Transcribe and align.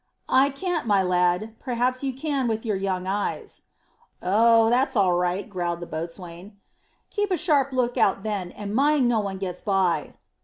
"I 0.33 0.49
can't, 0.49 0.87
my 0.87 1.03
lad. 1.03 1.53
Perhaps 1.59 2.01
you 2.03 2.11
can 2.11 2.47
with 2.47 2.65
your 2.65 2.75
young 2.75 3.05
eyes." 3.05 3.61
"Oh, 4.19 4.67
it's 4.73 4.95
all 4.95 5.13
right," 5.13 5.47
growled 5.47 5.79
the 5.79 5.85
boatswain. 5.85 6.57
"Keep 7.11 7.29
a 7.29 7.37
sharp 7.37 7.71
look 7.71 7.97
out, 7.97 8.23
then, 8.23 8.49
and 8.49 8.73
mind 8.73 9.07
no 9.07 9.19
one 9.19 9.37
gets 9.37 9.61
by." 9.61 10.15